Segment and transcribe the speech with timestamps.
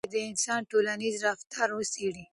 [0.03, 2.23] ټولنیز علوم غواړي د انسان ټولنیز رفتار وڅېړي.